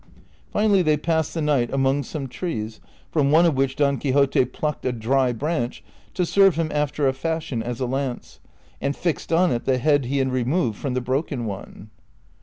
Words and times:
Finally 0.49 0.81
they 0.81 0.97
passed 0.97 1.31
the 1.31 1.43
night 1.43 1.71
among 1.71 2.01
some 2.01 2.25
trees, 2.27 2.79
from 3.11 3.29
one 3.29 3.45
of 3.45 3.53
which 3.53 3.75
Don 3.75 3.99
Quixote 3.99 4.45
plucked 4.45 4.83
a 4.83 4.91
dry 4.91 5.31
branch 5.31 5.83
to 6.15 6.25
serve 6.25 6.55
him 6.55 6.71
after 6.73 7.07
a 7.07 7.13
fashion 7.13 7.61
as 7.61 7.79
a 7.79 7.85
lance, 7.85 8.39
and 8.81 8.95
fixed 8.95 9.31
on 9.31 9.51
it 9.51 9.65
the 9.65 9.77
head 9.77 10.05
he 10.05 10.17
had 10.17 10.31
removed 10.31 10.79
from 10.79 10.95
the 10.95 11.01
l)roken 11.03 11.43
one. 11.43 11.91